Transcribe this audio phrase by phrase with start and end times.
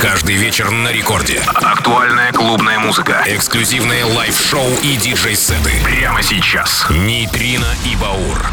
[0.00, 1.42] Каждый вечер на рекорде.
[1.46, 3.22] Актуальная клубная музыка.
[3.26, 5.72] Эксклюзивные live-шоу и диджей-сеты.
[5.84, 6.86] Прямо сейчас.
[6.88, 8.50] Нейтрино и Баур.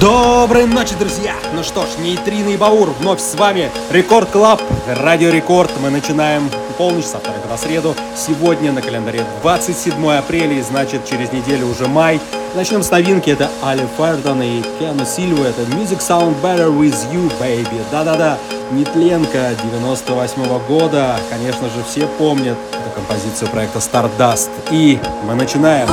[0.00, 1.34] Доброй ночи, друзья!
[1.54, 3.70] Ну что ж, Нейтрино и Баур вновь с вами.
[3.90, 5.70] Record Club, Радио Рекорд.
[5.80, 7.94] Мы начинаем полночь со вторника на среду.
[8.16, 12.20] Сегодня на календаре 27 апреля, и значит через неделю уже май.
[12.54, 13.30] Начнем с новинки.
[13.30, 15.46] Это Али Фертон и Кену Сильва.
[15.46, 17.80] Это Music Sound Better With You, Baby.
[17.90, 18.38] Да-да-да,
[18.72, 21.16] Нетленко 98 -го года.
[21.30, 24.50] Конечно же, все помнят эту композицию проекта Stardust.
[24.70, 25.88] И мы начинаем.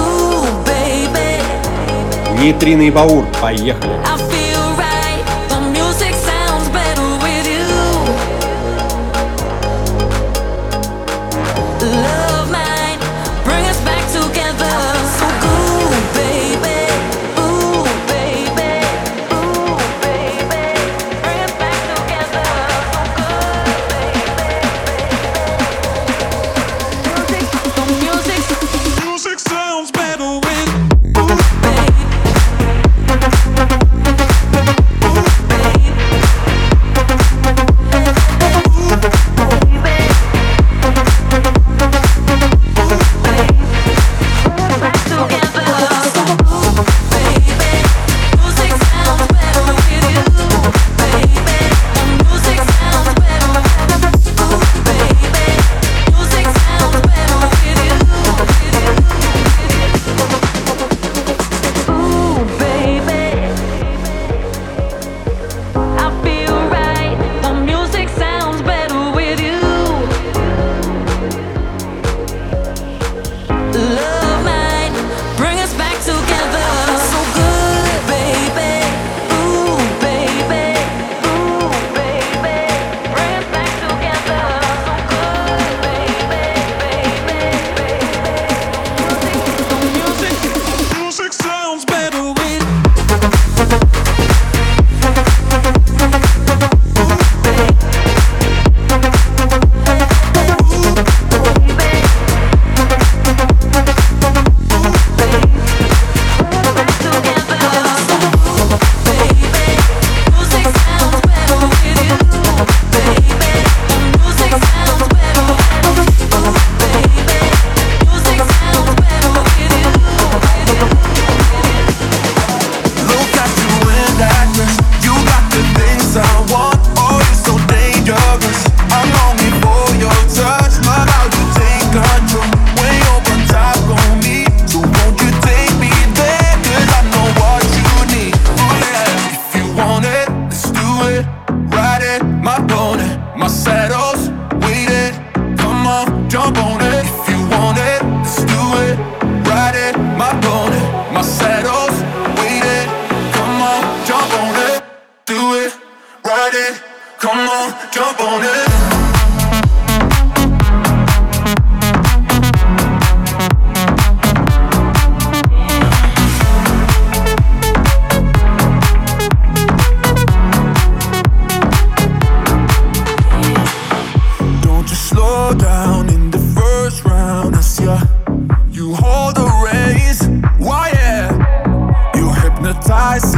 [2.40, 3.26] Нейтрино и Баур.
[3.42, 4.00] Поехали.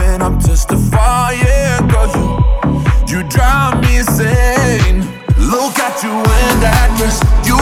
[0.03, 1.90] and I'm testifying.
[1.90, 5.02] Cause you, you drive me insane.
[5.38, 7.22] Look at you in that dress.
[7.47, 7.58] You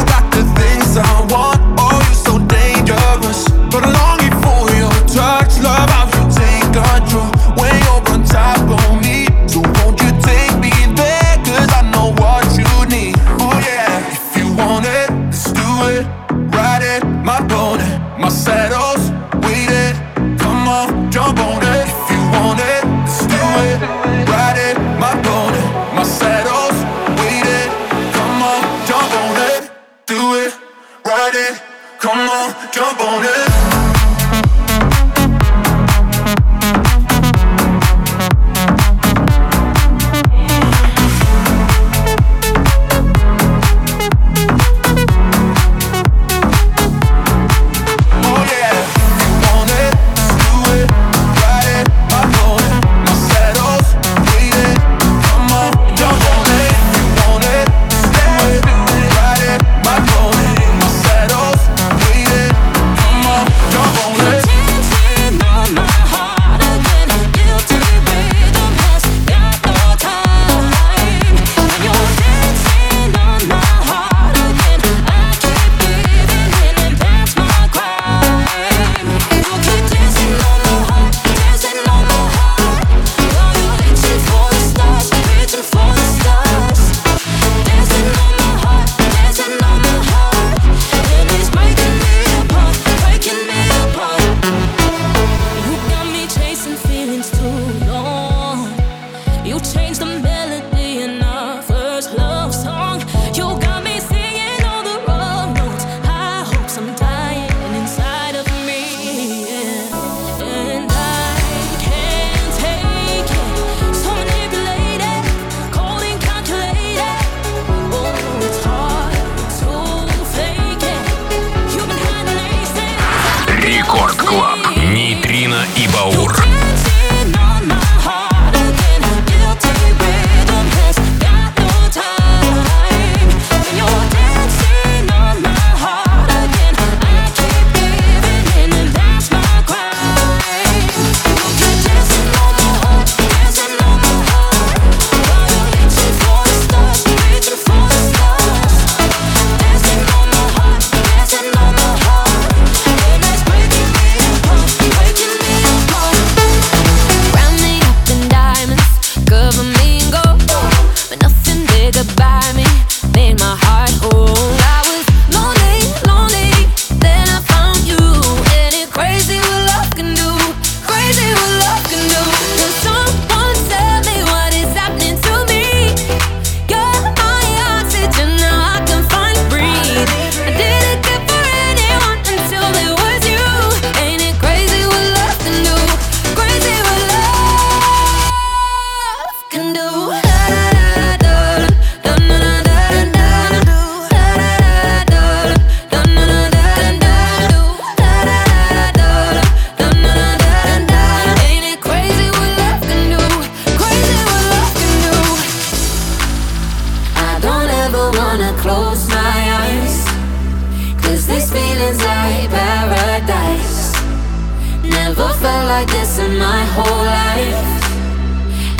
[215.45, 217.65] felt like this in my whole life.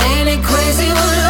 [0.09, 1.24] Ain't it crazy what?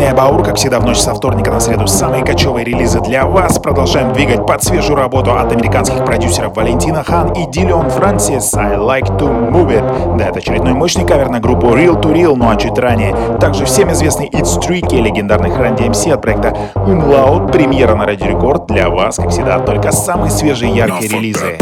[0.00, 3.00] Рекорд, Нитрина и Баур, как всегда в ночь со вторника на среду, самые качёвые релизы
[3.00, 3.58] для вас.
[3.58, 9.18] Продолжаем двигать под свежую работу от американских продюсеров Valentino Khan и Dillon Francis «I Like
[9.18, 10.16] To Move It».
[10.16, 13.64] Да, это очередной мощный кавер на группу Reel 2 Real, ну а чуть ранее также
[13.64, 18.88] всем известный It's Tricky легендарных Run DMC от проекта Umlaut, премьера на Радио Рекорд для
[18.88, 21.58] вас, как всегда, только самые свежие яркие релизы.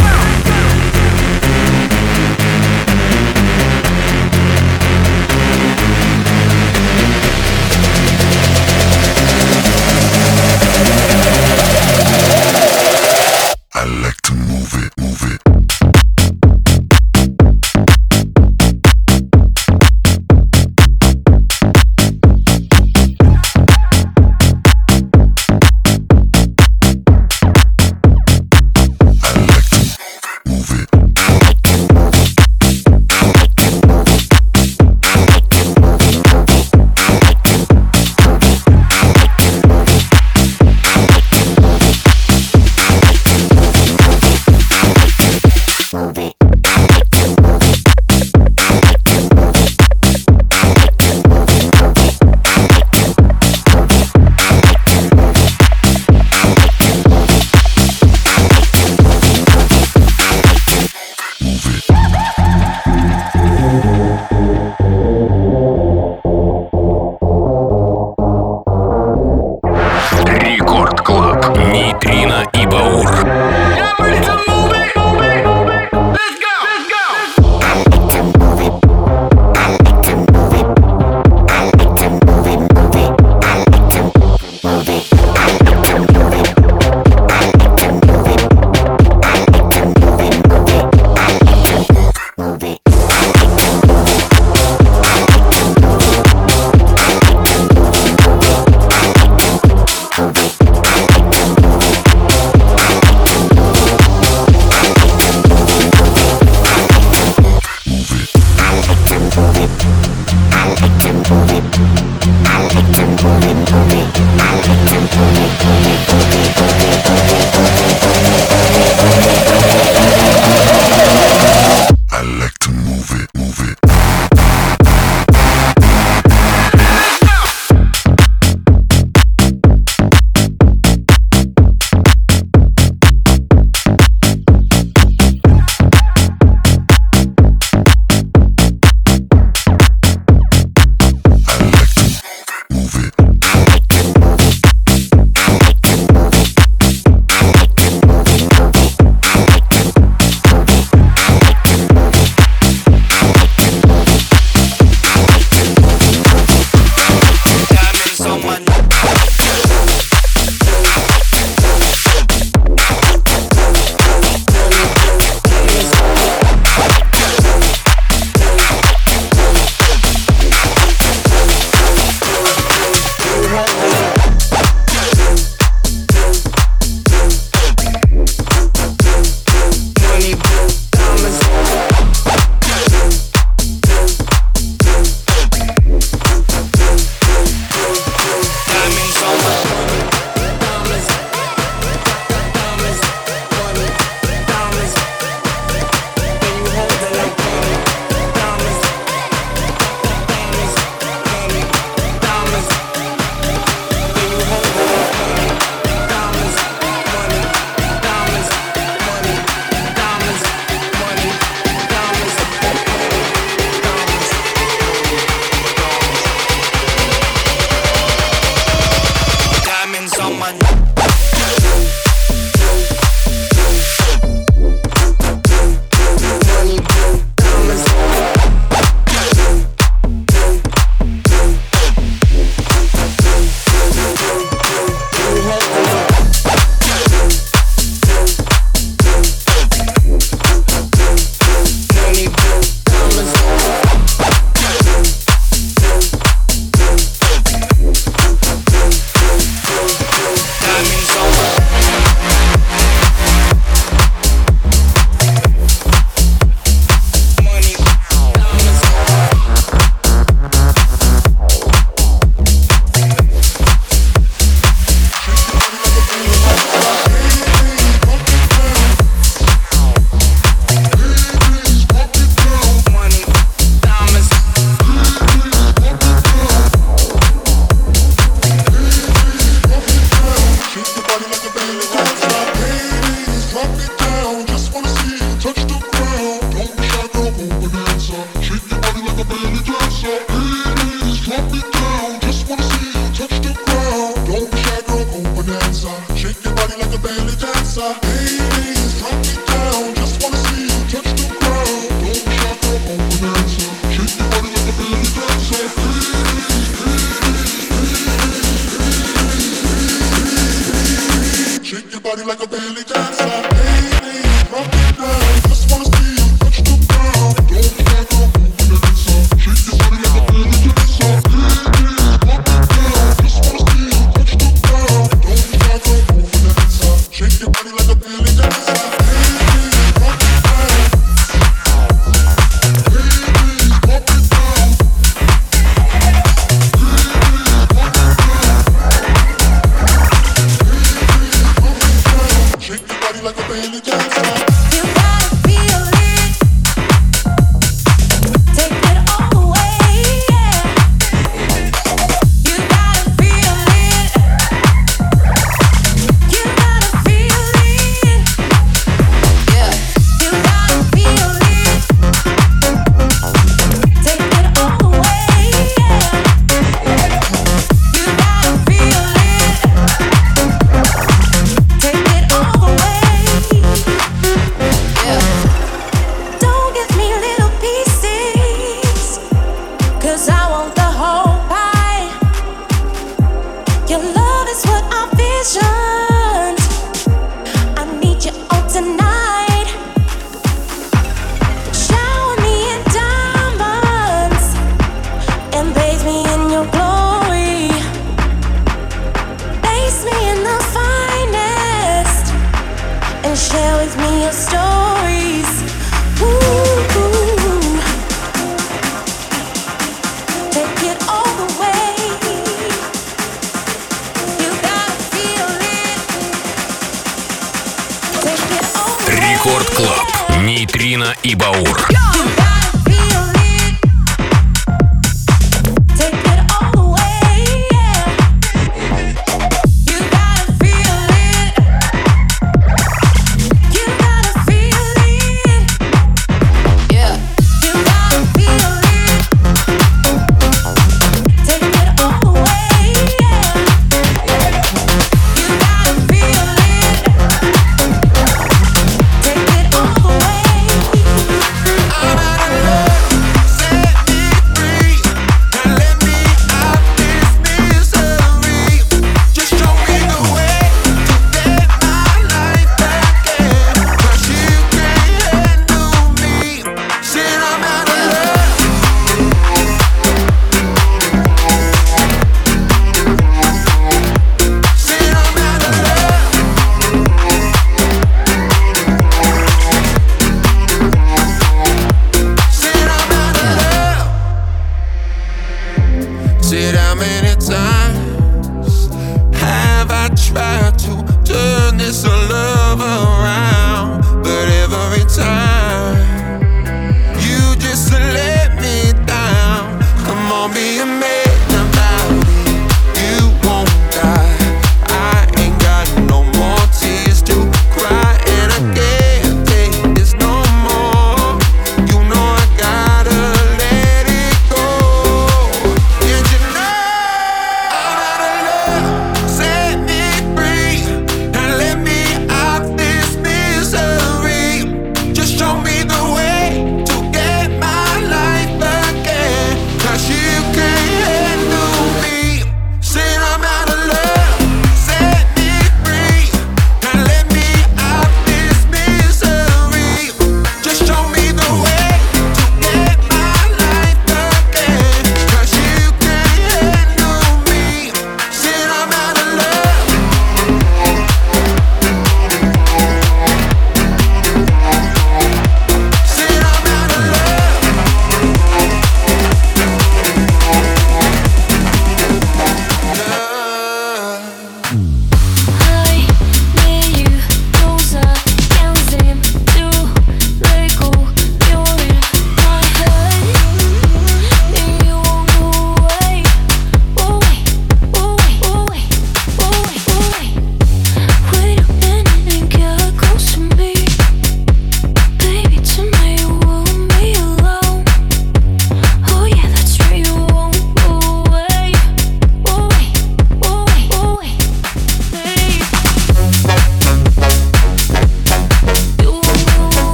[343.28, 344.37] like a bandit.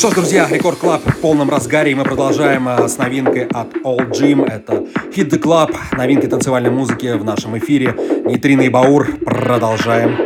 [0.00, 3.74] Что ж, друзья, Рекорд Club в полном разгаре, и мы продолжаем э, с новинкой от
[3.84, 4.42] All Jim.
[4.46, 7.94] Это Hit the Club, новинки танцевальной музыки в нашем эфире.
[8.24, 9.08] Нитрина и Баур.
[9.26, 10.16] Продолжаем.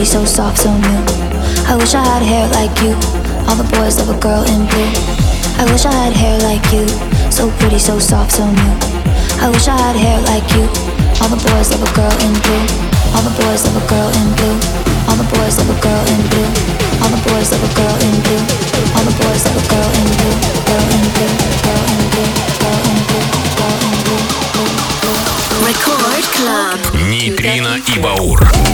[0.00, 1.00] pretty, so soft, so new.
[1.66, 2.94] I wish I had hair like you.
[3.48, 4.90] All the boys love a girl in blue.
[5.58, 6.86] I wish I had hair like you.
[7.30, 8.74] So pretty, so soft, so new.
[9.42, 10.64] I wish I had hair like you.
[11.20, 12.64] All the boys love a girl in blue.
[13.14, 14.56] All the boys love a girl in blue.
[15.08, 16.50] All the boys love a girl in blue.
[17.02, 18.42] All the boys love a girl in blue.
[18.94, 20.36] All the boys love a girl in blue.
[20.68, 21.32] Girl in blue.
[21.66, 22.30] Girl in blue.
[22.62, 23.24] Girl in blue.
[23.58, 24.22] Girl in blue.
[25.66, 26.80] Record Club.
[27.08, 28.69] Нейтрино и Баур.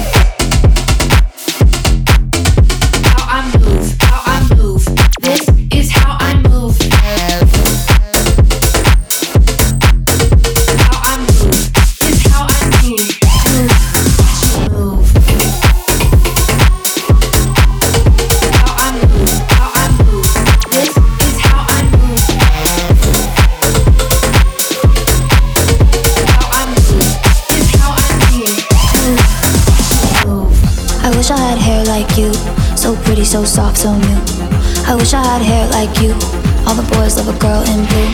[37.57, 38.09] Girl in blue.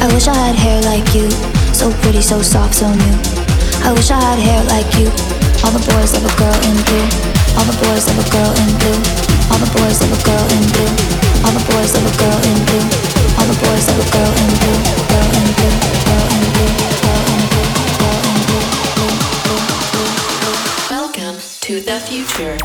[0.00, 1.28] I wish I had hair like you.
[1.74, 3.16] So pretty, so soft, so new.
[3.84, 5.08] I wish I had hair like you.
[5.64, 7.08] All the boys love a girl in blue.
[7.56, 9.00] All the boys love a girl in blue.
[9.52, 10.92] All the boys love a girl in blue.
[11.44, 12.86] All the boys love a girl in blue.
[13.36, 14.80] All the boys love a girl in blue.
[15.12, 15.76] Girl in blue.
[16.08, 16.72] Girl in blue.
[17.00, 17.60] Girl in blue.
[18.00, 18.64] Girl in blue.
[20.88, 21.36] Welcome
[21.68, 22.56] to the future.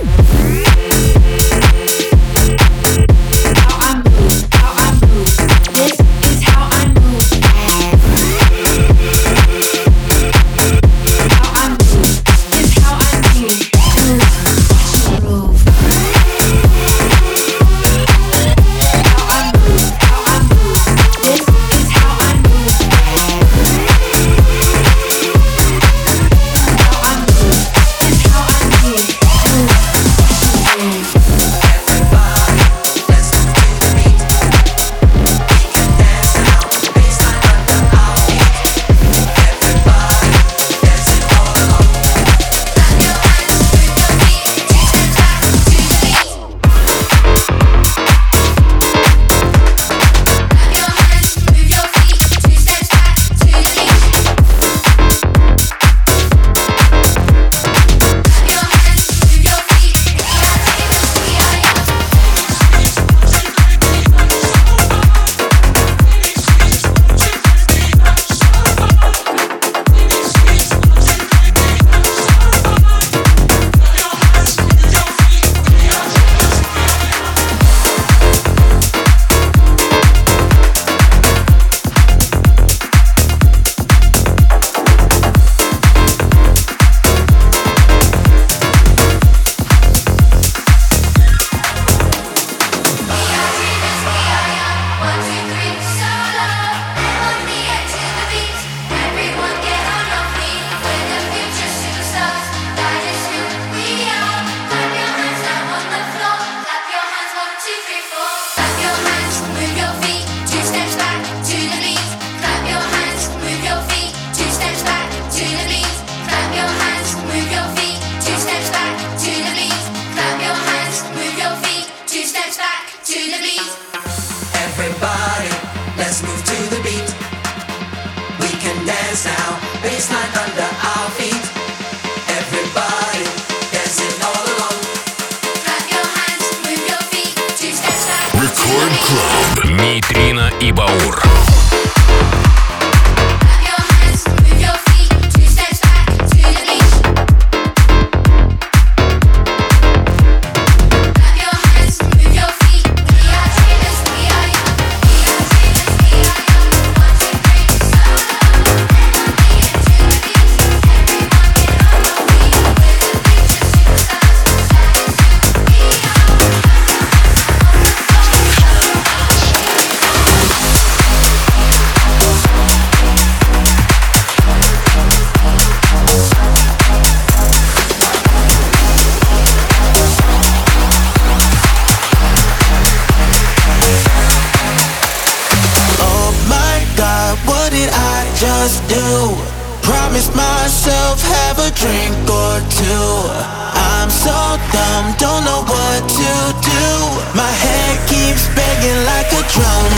[198.36, 199.94] legs banging like a drum.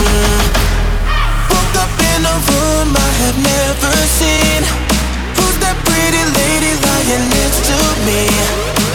[1.50, 4.62] Woke up in a room I have never seen.
[5.38, 8.22] Who's that pretty lady lying next to me?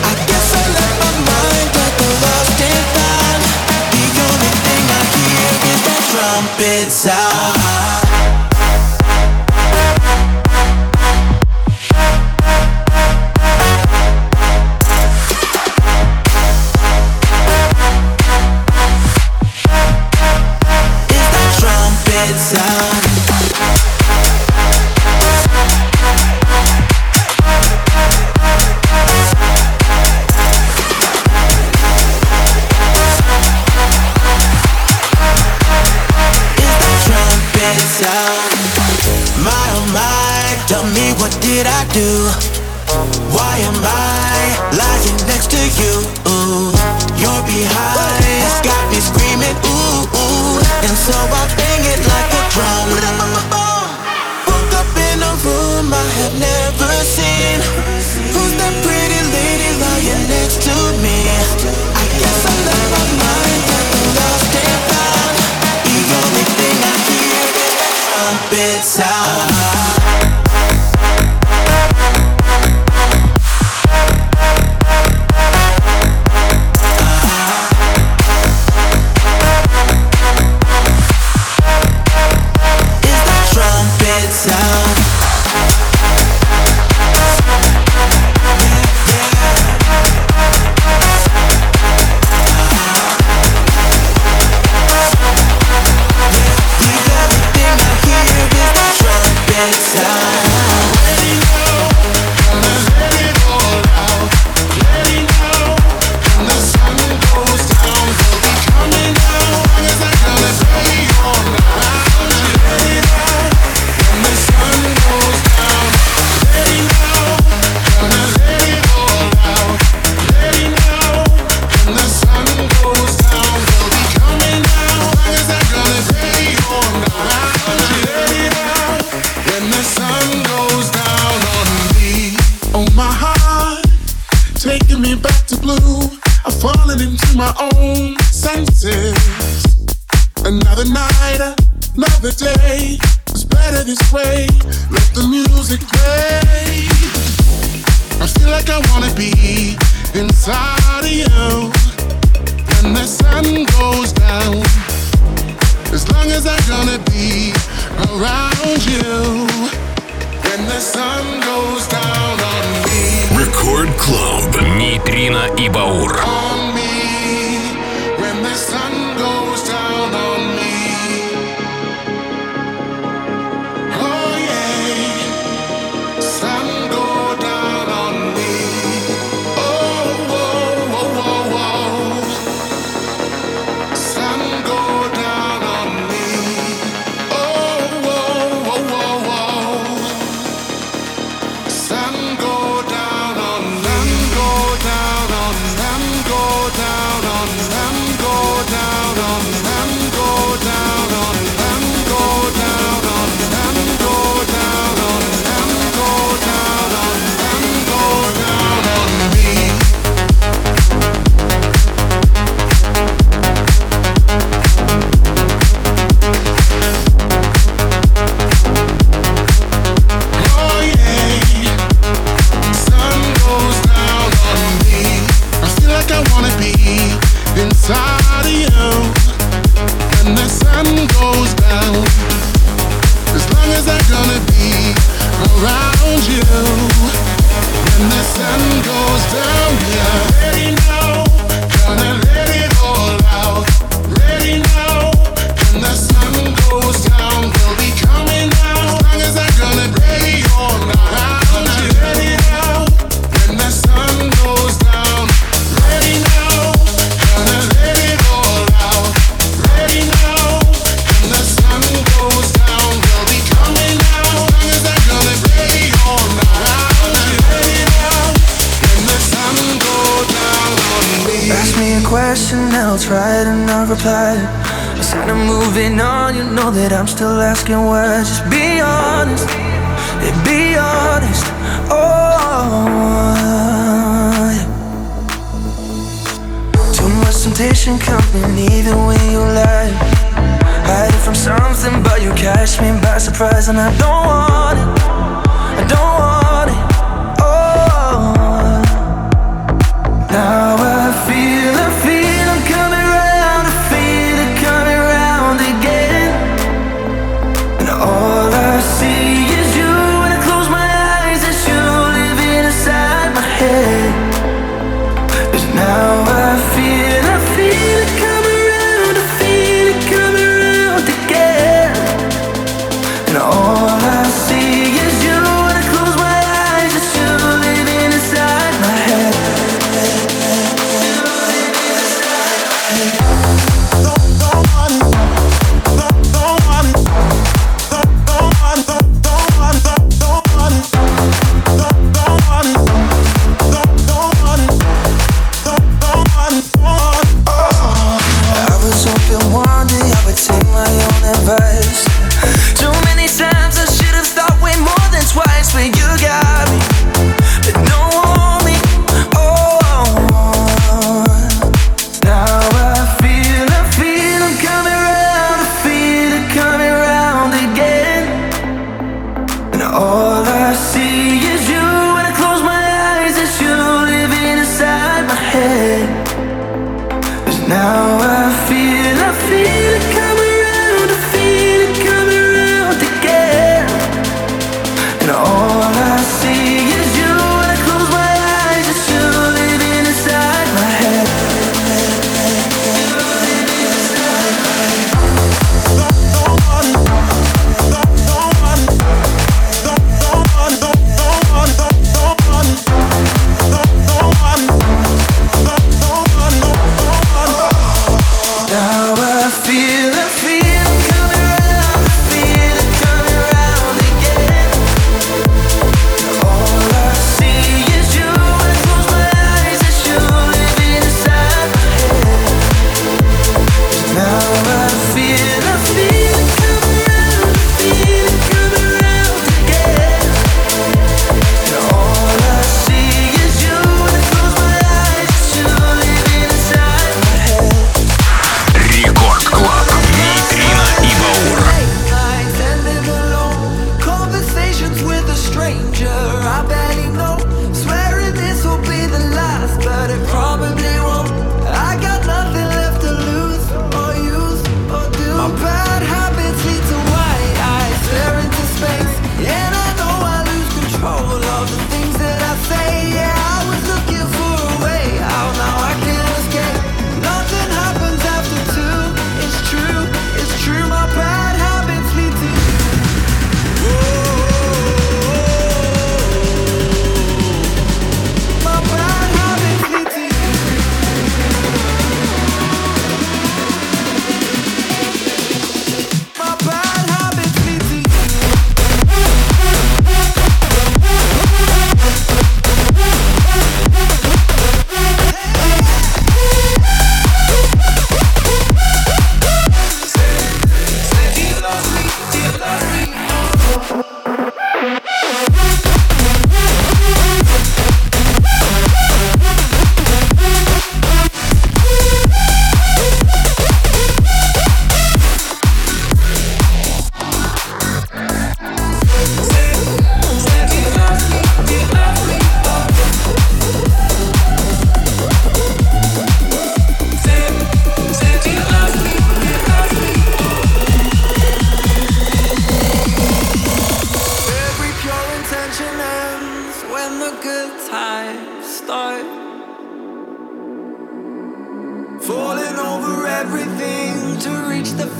[0.06, 3.42] I guess I left my mind like a lost and found.
[3.90, 8.01] The only thing I hear is that trumpet sound.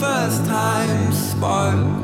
[0.02, 2.02] First time spark.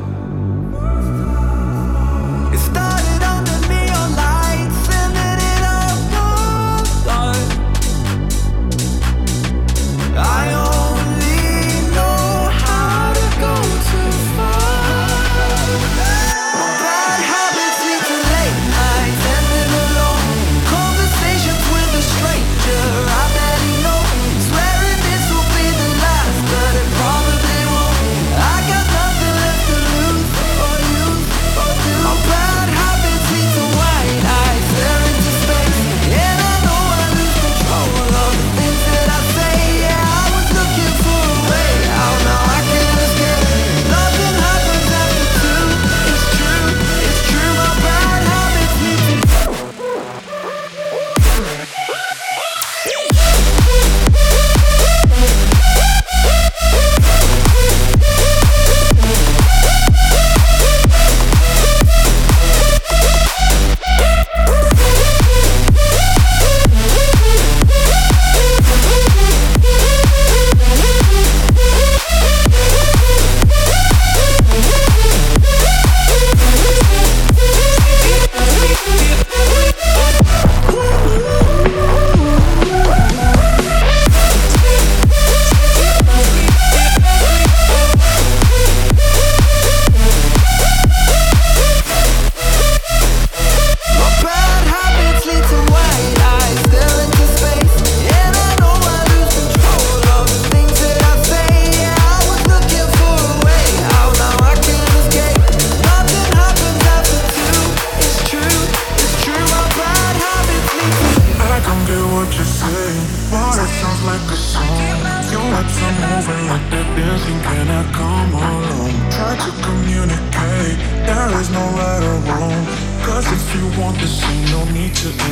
[123.79, 125.28] want the same, no need to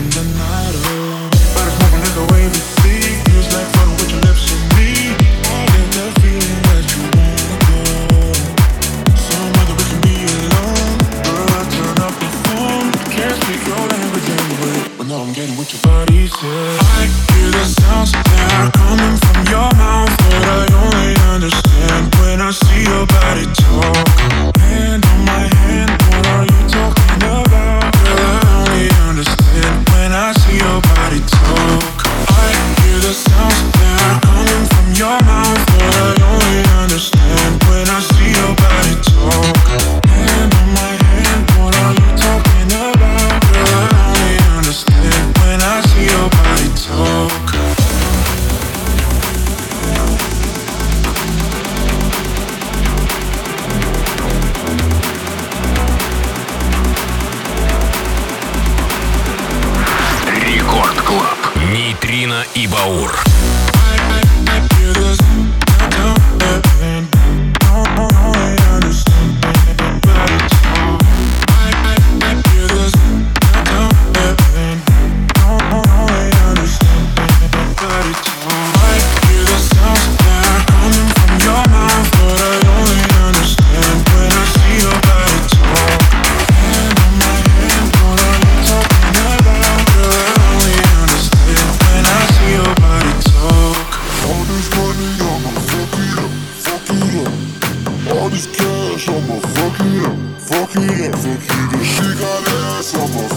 [100.68, 103.37] fuck me fuck you, she got ass on up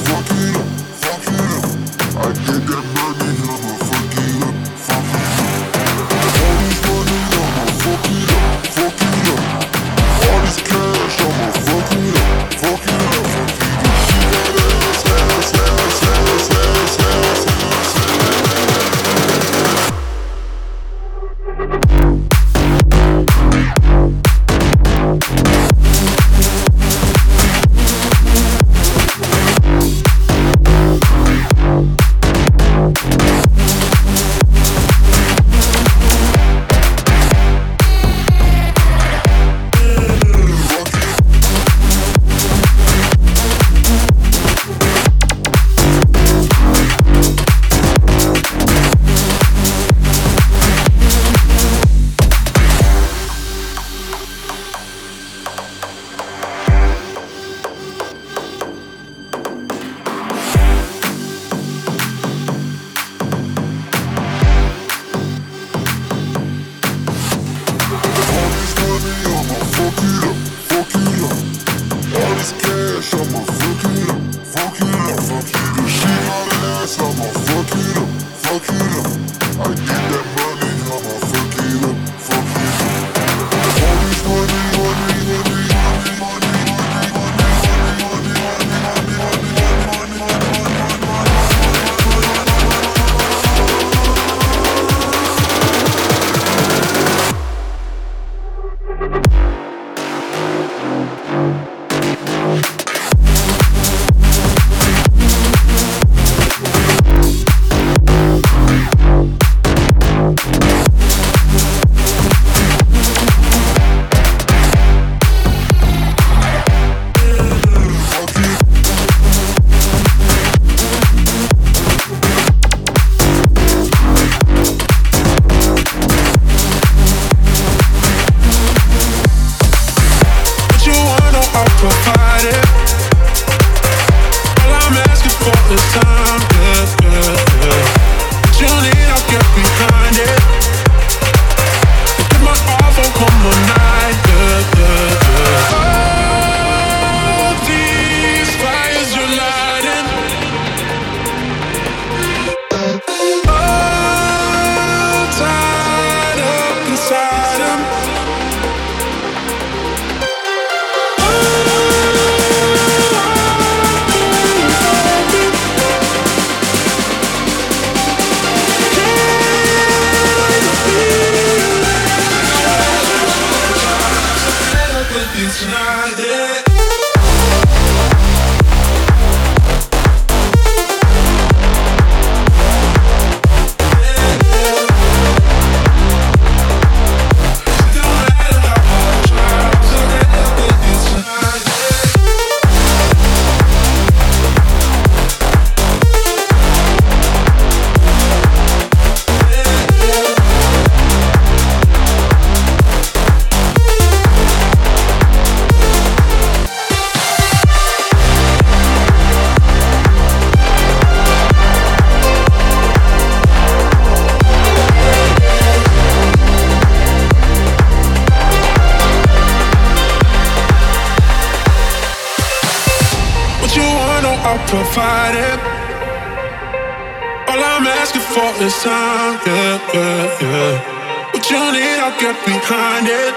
[228.30, 229.40] For falling sign.
[229.44, 231.32] Yeah, yeah, yeah.
[231.32, 233.34] What you need, I'll get behind it.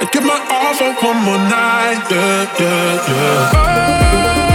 [0.00, 2.02] I give my all for one more night.
[2.10, 3.52] Yeah, yeah, yeah.
[3.54, 4.51] Oh.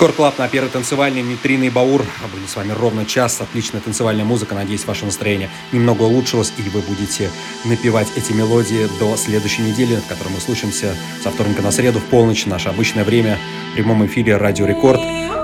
[0.00, 2.02] Рекорд Клаб на первой танцевальной Нитрина и Баур.
[2.32, 3.38] Были с вами ровно час.
[3.42, 4.54] Отличная танцевальная музыка.
[4.54, 7.28] Надеюсь, ваше настроение немного улучшилось, и вы будете
[7.66, 12.04] напевать эти мелодии до следующей недели, в которой мы слушаемся со вторника на среду в
[12.04, 12.46] полночь.
[12.46, 13.38] Наше обычное время
[13.72, 15.02] в прямом эфире Радио Рекорд.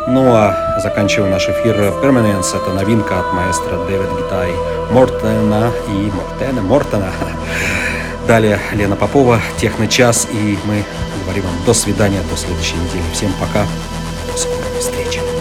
[0.09, 2.57] Ну а заканчиваем наш эфир Permanence.
[2.57, 4.53] Это новинка от маэстро Дэвид Гитай
[4.91, 6.63] Мортена и Мортена.
[6.63, 7.13] Мортена.
[8.27, 10.83] Далее Лена Попова, Техно-час, и мы
[11.25, 13.05] говорим вам до свидания, до следующей недели.
[13.13, 13.67] Всем пока,
[14.27, 15.36] до скорой встречи.